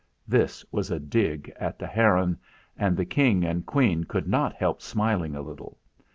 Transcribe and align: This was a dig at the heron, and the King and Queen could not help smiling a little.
This 0.27 0.65
was 0.71 0.89
a 0.89 0.99
dig 0.99 1.53
at 1.57 1.77
the 1.77 1.85
heron, 1.85 2.39
and 2.75 2.97
the 2.97 3.05
King 3.05 3.43
and 3.45 3.63
Queen 3.67 4.03
could 4.03 4.27
not 4.27 4.53
help 4.55 4.81
smiling 4.81 5.35
a 5.35 5.43
little. 5.43 5.77